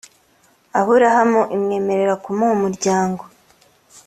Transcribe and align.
Aburahamu 0.79 1.41
imwemerera 1.55 2.13
kumuha 2.23 2.53
umuryango 2.57 3.23